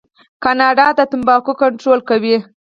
[0.43, 2.35] کاناډا د تمباکو کنټرول کوي.